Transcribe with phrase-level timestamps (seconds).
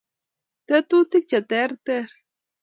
[0.67, 2.07] tetutik cheterter